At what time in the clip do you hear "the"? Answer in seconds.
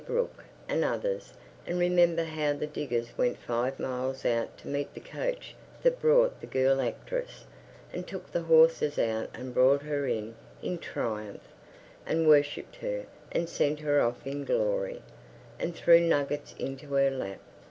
2.53-2.65, 4.95-4.99, 6.41-6.47, 8.31-8.41